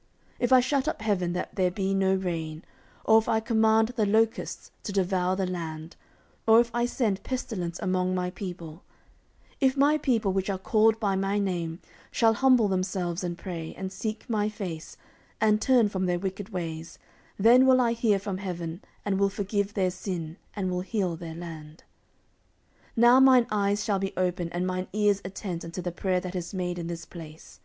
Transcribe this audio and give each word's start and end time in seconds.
14:007:013 0.00 0.08
If 0.40 0.52
I 0.54 0.60
shut 0.60 0.88
up 0.88 1.02
heaven 1.02 1.32
that 1.34 1.54
there 1.56 1.70
be 1.70 1.92
no 1.92 2.14
rain, 2.14 2.64
or 3.04 3.18
if 3.18 3.28
I 3.28 3.38
command 3.38 3.88
the 3.88 4.06
locusts 4.06 4.70
to 4.84 4.92
devour 4.92 5.36
the 5.36 5.46
land, 5.46 5.96
or 6.46 6.58
if 6.58 6.74
I 6.74 6.86
send 6.86 7.22
pestilence 7.22 7.78
among 7.80 8.14
my 8.14 8.30
people; 8.30 8.82
14:007:014 9.60 9.68
If 9.68 9.76
my 9.76 9.98
people, 9.98 10.32
which 10.32 10.48
are 10.48 10.56
called 10.56 10.98
by 11.00 11.16
my 11.16 11.38
name, 11.38 11.80
shall 12.10 12.32
humble 12.32 12.66
themselves, 12.66 13.22
and 13.22 13.36
pray, 13.36 13.74
and 13.74 13.92
seek 13.92 14.24
my 14.30 14.48
face, 14.48 14.96
and 15.38 15.60
turn 15.60 15.90
from 15.90 16.06
their 16.06 16.18
wicked 16.18 16.48
ways; 16.48 16.98
then 17.38 17.66
will 17.66 17.82
I 17.82 17.92
hear 17.92 18.18
from 18.18 18.38
heaven, 18.38 18.80
and 19.04 19.18
will 19.20 19.28
forgive 19.28 19.74
their 19.74 19.90
sin, 19.90 20.38
and 20.56 20.70
will 20.70 20.80
heal 20.80 21.14
their 21.14 21.34
land. 21.34 21.84
14:007:015 22.96 22.96
Now 22.96 23.20
mine 23.20 23.46
eyes 23.50 23.84
shall 23.84 23.98
be 23.98 24.14
open, 24.16 24.48
and 24.50 24.66
mine 24.66 24.88
ears 24.94 25.20
attent 25.26 25.62
unto 25.62 25.82
the 25.82 25.92
prayer 25.92 26.20
that 26.20 26.34
is 26.34 26.54
made 26.54 26.78
in 26.78 26.86
this 26.86 27.04
place. 27.04 27.60